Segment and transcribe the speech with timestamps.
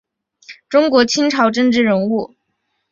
[0.67, 2.33] 中国清朝政治人物。